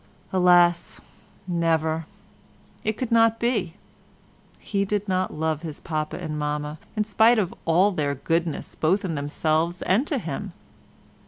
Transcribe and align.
Alas! 0.33 0.99
never. 1.45 2.07
It 2.83 2.97
could 2.97 3.11
not 3.11 3.39
be. 3.39 3.75
He 4.57 4.83
did 4.83 5.07
not 5.07 5.31
love 5.31 5.61
his 5.61 5.79
Papa 5.79 6.17
and 6.19 6.39
Mamma, 6.39 6.79
in 6.97 7.03
spite 7.03 7.37
of 7.37 7.53
all 7.65 7.91
their 7.91 8.15
goodness 8.15 8.73
both 8.73 9.05
in 9.05 9.13
themselves 9.13 9.83
and 9.83 10.07
to 10.07 10.17
him. 10.17 10.53